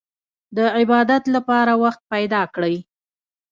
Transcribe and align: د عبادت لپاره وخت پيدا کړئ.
د 0.57 0.59
عبادت 0.77 1.23
لپاره 1.35 1.71
وخت 1.83 2.01
پيدا 2.13 2.41
کړئ. 2.53 2.75